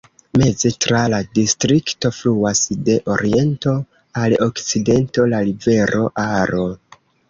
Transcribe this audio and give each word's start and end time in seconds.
Meze 0.41 0.69
tra 0.85 1.01
la 1.13 1.19
distrikto 1.39 2.11
fluas 2.21 2.63
de 2.89 2.97
oriento 3.19 3.77
al 4.25 4.39
okcidento 4.51 5.31
la 5.33 5.47
rivero 5.49 6.07
Aro. 6.31 6.71